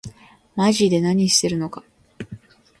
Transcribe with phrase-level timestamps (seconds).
[0.55, 1.83] まぢで何してるのか